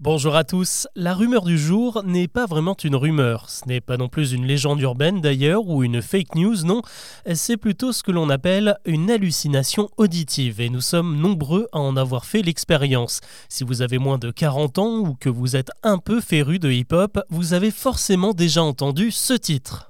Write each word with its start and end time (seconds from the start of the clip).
Bonjour 0.00 0.36
à 0.36 0.44
tous. 0.44 0.86
La 0.94 1.12
rumeur 1.12 1.42
du 1.42 1.58
jour 1.58 2.04
n'est 2.04 2.28
pas 2.28 2.46
vraiment 2.46 2.76
une 2.84 2.94
rumeur. 2.94 3.50
Ce 3.50 3.66
n'est 3.66 3.80
pas 3.80 3.96
non 3.96 4.08
plus 4.08 4.30
une 4.30 4.46
légende 4.46 4.80
urbaine 4.80 5.20
d'ailleurs 5.20 5.66
ou 5.66 5.82
une 5.82 6.00
fake 6.02 6.36
news, 6.36 6.64
non. 6.64 6.82
C'est 7.34 7.56
plutôt 7.56 7.90
ce 7.90 8.04
que 8.04 8.12
l'on 8.12 8.30
appelle 8.30 8.76
une 8.84 9.10
hallucination 9.10 9.88
auditive 9.96 10.60
et 10.60 10.70
nous 10.70 10.80
sommes 10.80 11.16
nombreux 11.16 11.66
à 11.72 11.80
en 11.80 11.96
avoir 11.96 12.26
fait 12.26 12.42
l'expérience. 12.42 13.20
Si 13.48 13.64
vous 13.64 13.82
avez 13.82 13.98
moins 13.98 14.18
de 14.18 14.30
40 14.30 14.78
ans 14.78 14.98
ou 14.98 15.14
que 15.14 15.28
vous 15.28 15.56
êtes 15.56 15.72
un 15.82 15.98
peu 15.98 16.20
féru 16.20 16.60
de 16.60 16.70
hip-hop, 16.70 17.18
vous 17.28 17.52
avez 17.52 17.72
forcément 17.72 18.34
déjà 18.34 18.62
entendu 18.62 19.10
ce 19.10 19.34
titre. 19.34 19.88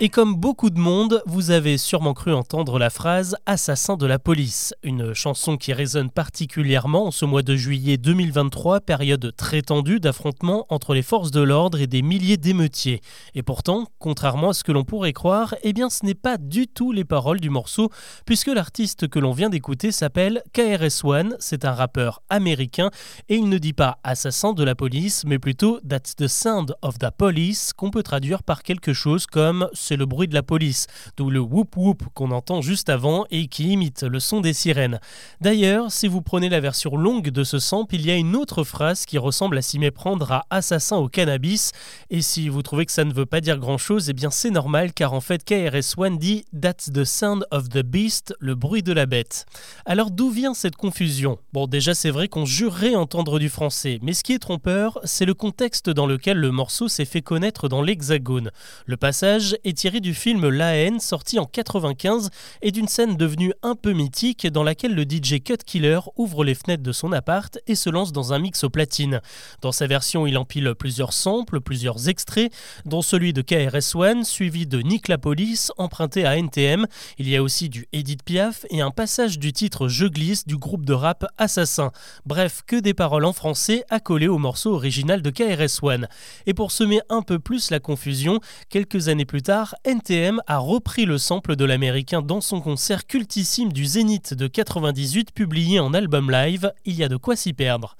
Et 0.00 0.10
comme 0.10 0.36
beaucoup 0.36 0.70
de 0.70 0.78
monde, 0.78 1.22
vous 1.26 1.50
avez 1.50 1.76
sûrement 1.76 2.14
cru 2.14 2.32
entendre 2.32 2.78
la 2.78 2.88
phrase 2.88 3.36
Assassin 3.46 3.96
de 3.96 4.06
la 4.06 4.20
police, 4.20 4.72
une 4.84 5.12
chanson 5.12 5.56
qui 5.56 5.72
résonne 5.72 6.10
particulièrement 6.10 7.06
en 7.06 7.10
ce 7.10 7.24
mois 7.24 7.42
de 7.42 7.56
juillet 7.56 7.96
2023, 7.96 8.80
période 8.80 9.34
très 9.36 9.62
tendue 9.62 9.98
d'affrontements 9.98 10.66
entre 10.68 10.94
les 10.94 11.02
forces 11.02 11.32
de 11.32 11.40
l'ordre 11.40 11.80
et 11.80 11.88
des 11.88 12.02
milliers 12.02 12.36
d'émeutiers. 12.36 13.00
Et 13.34 13.42
pourtant, 13.42 13.86
contrairement 13.98 14.50
à 14.50 14.54
ce 14.54 14.62
que 14.62 14.70
l'on 14.70 14.84
pourrait 14.84 15.12
croire, 15.12 15.56
eh 15.64 15.72
bien 15.72 15.90
ce 15.90 16.06
n'est 16.06 16.14
pas 16.14 16.36
du 16.36 16.68
tout 16.68 16.92
les 16.92 17.04
paroles 17.04 17.40
du 17.40 17.50
morceau, 17.50 17.90
puisque 18.24 18.48
l'artiste 18.48 19.08
que 19.08 19.18
l'on 19.18 19.32
vient 19.32 19.50
d'écouter 19.50 19.90
s'appelle 19.90 20.42
KRS-One, 20.52 21.36
c'est 21.40 21.64
un 21.64 21.72
rappeur 21.72 22.22
américain, 22.28 22.90
et 23.28 23.34
il 23.34 23.48
ne 23.48 23.58
dit 23.58 23.72
pas 23.72 23.98
Assassin 24.04 24.52
de 24.52 24.62
la 24.62 24.76
police, 24.76 25.24
mais 25.26 25.40
plutôt 25.40 25.80
That's 25.80 26.14
the 26.14 26.28
sound 26.28 26.76
of 26.82 26.98
the 26.98 27.10
police, 27.10 27.72
qu'on 27.72 27.90
peut 27.90 28.04
traduire 28.04 28.44
par 28.44 28.57
quelque 28.62 28.92
chose 28.92 29.26
comme 29.26 29.68
c'est 29.72 29.96
le 29.96 30.06
bruit 30.06 30.28
de 30.28 30.34
la 30.34 30.42
police, 30.42 30.86
d'où 31.16 31.30
le 31.30 31.40
whoop 31.40 31.76
whoop 31.76 32.02
qu'on 32.14 32.30
entend 32.30 32.60
juste 32.60 32.88
avant 32.88 33.26
et 33.30 33.46
qui 33.48 33.72
imite 33.72 34.02
le 34.02 34.20
son 34.20 34.40
des 34.40 34.52
sirènes. 34.52 35.00
D'ailleurs, 35.40 35.90
si 35.90 36.08
vous 36.08 36.22
prenez 36.22 36.48
la 36.48 36.60
version 36.60 36.96
longue 36.96 37.30
de 37.30 37.44
ce 37.44 37.58
sample, 37.58 37.94
il 37.94 38.06
y 38.06 38.10
a 38.10 38.16
une 38.16 38.36
autre 38.36 38.64
phrase 38.64 39.06
qui 39.06 39.18
ressemble 39.18 39.58
à 39.58 39.62
s'y 39.62 39.78
méprendre 39.78 40.32
à 40.32 40.46
assassin 40.50 40.96
au 40.96 41.08
cannabis, 41.08 41.72
et 42.10 42.22
si 42.22 42.48
vous 42.48 42.62
trouvez 42.62 42.86
que 42.86 42.92
ça 42.92 43.04
ne 43.04 43.12
veut 43.12 43.26
pas 43.26 43.40
dire 43.40 43.58
grand 43.58 43.78
chose, 43.78 44.08
eh 44.08 44.12
bien 44.12 44.30
c'est 44.30 44.50
normal 44.50 44.92
car 44.92 45.12
en 45.12 45.20
fait 45.20 45.44
KRS-One 45.44 46.18
dit 46.18 46.44
That's 46.60 46.90
the 46.92 47.04
sound 47.04 47.46
of 47.50 47.68
the 47.68 47.82
beast, 47.82 48.34
le 48.40 48.54
bruit 48.54 48.82
de 48.82 48.92
la 48.92 49.06
bête. 49.06 49.46
Alors 49.86 50.10
d'où 50.10 50.30
vient 50.30 50.54
cette 50.54 50.76
confusion? 50.76 51.38
Bon 51.52 51.66
déjà 51.66 51.94
c'est 51.94 52.10
vrai 52.10 52.28
qu'on 52.28 52.44
jurerait 52.44 52.94
entendre 52.94 53.38
du 53.38 53.48
français, 53.48 53.98
mais 54.02 54.12
ce 54.12 54.22
qui 54.22 54.32
est 54.32 54.38
trompeur, 54.38 54.98
c'est 55.04 55.24
le 55.24 55.34
contexte 55.34 55.90
dans 55.90 56.06
lequel 56.06 56.38
le 56.38 56.50
morceau 56.50 56.88
s'est 56.88 57.04
fait 57.04 57.22
connaître 57.22 57.68
dans 57.68 57.82
l'Hexagone. 57.82 58.47
Le 58.86 58.96
passage 58.96 59.56
est 59.64 59.76
tiré 59.76 60.00
du 60.00 60.14
film 60.14 60.48
La 60.48 60.76
haine, 60.76 61.00
sorti 61.00 61.38
en 61.38 61.46
95, 61.46 62.30
et 62.62 62.70
d'une 62.70 62.88
scène 62.88 63.16
devenue 63.16 63.52
un 63.62 63.74
peu 63.74 63.92
mythique 63.92 64.46
dans 64.46 64.62
laquelle 64.62 64.94
le 64.94 65.02
DJ 65.02 65.42
Cut 65.44 65.58
Killer 65.64 66.00
ouvre 66.16 66.44
les 66.44 66.54
fenêtres 66.54 66.82
de 66.82 66.92
son 66.92 67.12
appart 67.12 67.58
et 67.66 67.74
se 67.74 67.90
lance 67.90 68.12
dans 68.12 68.32
un 68.32 68.38
mix 68.38 68.64
au 68.64 68.70
platine. 68.70 69.20
Dans 69.60 69.72
sa 69.72 69.86
version, 69.86 70.26
il 70.26 70.38
empile 70.38 70.74
plusieurs 70.78 71.12
samples, 71.12 71.60
plusieurs 71.60 72.08
extraits, 72.08 72.52
dont 72.84 73.02
celui 73.02 73.32
de 73.32 73.42
KRS-One, 73.42 74.24
suivi 74.24 74.66
de 74.66 74.80
Nick 74.80 75.08
la 75.08 75.18
Police, 75.18 75.72
emprunté 75.76 76.24
à 76.24 76.36
NTM. 76.36 76.86
Il 77.18 77.28
y 77.28 77.36
a 77.36 77.42
aussi 77.42 77.68
du 77.68 77.86
Edith 77.92 78.22
Piaf 78.22 78.64
et 78.70 78.80
un 78.80 78.90
passage 78.90 79.38
du 79.38 79.52
titre 79.52 79.88
Je 79.88 80.06
glisse 80.06 80.46
du 80.46 80.56
groupe 80.56 80.84
de 80.84 80.92
rap 80.92 81.26
Assassin. 81.38 81.92
Bref, 82.26 82.62
que 82.66 82.76
des 82.76 82.94
paroles 82.94 83.24
en 83.24 83.32
français 83.32 83.84
accolées 83.90 84.28
au 84.28 84.38
morceau 84.38 84.74
original 84.74 85.22
de 85.22 85.30
KRS-One. 85.30 86.08
Et 86.46 86.54
pour 86.54 86.70
semer 86.70 87.00
un 87.08 87.22
peu 87.22 87.38
plus 87.38 87.70
la 87.70 87.80
confusion, 87.80 88.37
quelques 88.68 89.08
années 89.08 89.24
plus 89.24 89.42
tard, 89.42 89.74
NTM 89.84 90.40
a 90.46 90.58
repris 90.58 91.04
le 91.04 91.18
sample 91.18 91.56
de 91.56 91.64
l'américain 91.64 92.22
dans 92.22 92.40
son 92.40 92.60
concert 92.60 93.06
cultissime 93.06 93.72
du 93.72 93.84
Zénith 93.84 94.34
de 94.34 94.46
98 94.46 95.32
publié 95.32 95.80
en 95.80 95.94
album 95.94 96.30
live, 96.30 96.72
il 96.84 96.94
y 96.94 97.04
a 97.04 97.08
de 97.08 97.16
quoi 97.16 97.36
s'y 97.36 97.52
perdre. 97.52 97.96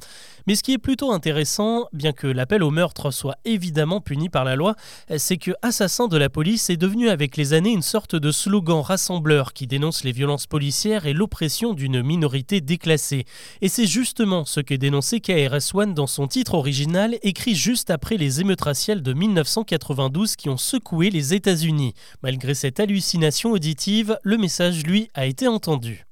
Mais 0.49 0.55
ce 0.55 0.63
qui 0.63 0.73
est 0.73 0.79
plutôt 0.79 1.13
intéressant, 1.13 1.89
bien 1.93 2.13
que 2.13 2.27
l'appel 2.27 2.63
au 2.63 2.71
meurtre 2.71 3.11
soit 3.11 3.37
évidemment 3.45 4.01
puni 4.01 4.31
par 4.31 4.45
la 4.45 4.57
loi, 4.57 4.77
c'est 5.19 5.37
que 5.37 5.51
Assassin 5.61 6.09
de 6.09 6.17
la 6.17 6.31
police 6.31 6.71
est 6.71 6.79
devenu 6.79 7.11
avec 7.11 7.37
les 7.37 7.53
années 7.53 7.73
une 7.73 7.83
sorte 7.83 8.17
de 8.17 8.33
slogan 8.33 8.81
rassembleur 8.81 9.53
qui 9.53 9.67
dénonce 9.67 10.05
les 10.05 10.13
violences 10.13 10.47
policières 10.47 11.05
et 11.05 11.13
l'oppression 11.13 11.75
d'une 11.75 12.03
minorité 12.03 12.63
déclassée. 12.63 13.27
Et 13.61 13.69
c'est 13.69 13.87
justement 13.87 14.47
ce 14.47 14.61
que 14.61 14.73
dénonçait 14.73 15.21
KRS-One 15.21 15.93
dans 15.93 16.07
son 16.07 16.27
titre 16.27 16.55
original, 16.55 17.19
écrit 17.21 17.55
juste 17.55 17.91
après 17.91 18.17
les 18.17 18.41
émeutes 18.41 18.63
raciales 18.63 19.03
de 19.03 19.13
1992 19.13 20.35
qui 20.35 20.49
ont 20.49 20.57
secoué 20.57 21.11
les 21.11 21.35
États-Unis. 21.35 21.93
Malgré 22.23 22.55
cette 22.55 22.81
hallucination 22.81 23.53
auditive, 23.53 24.19
le 24.23 24.39
message, 24.39 24.83
lui, 24.87 25.11
a 25.13 25.27
été 25.27 25.47
entendu. 25.47 26.08